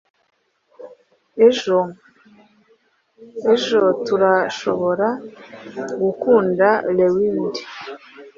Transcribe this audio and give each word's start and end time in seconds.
Ejo 1.47 1.77
turashobora 4.05 5.07
gukanda 6.01 6.67
rewind 6.97 7.53